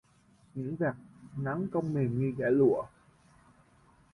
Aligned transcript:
Những 0.55 0.75
vạt 0.75 0.95
nắng 1.37 1.67
cong 1.71 1.93
mềm 1.93 2.19
như 2.19 2.33
dải 2.37 2.51
lụa 2.51 2.83